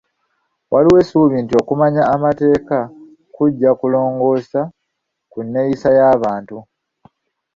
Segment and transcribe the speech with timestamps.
[0.71, 2.77] Waliwo essuubi nti okumanya amateeka
[3.35, 4.61] kujja kulongoosa
[5.31, 6.57] ku nneyisa y'abantu.